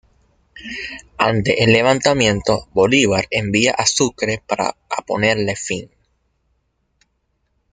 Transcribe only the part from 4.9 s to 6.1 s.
ponerle fin.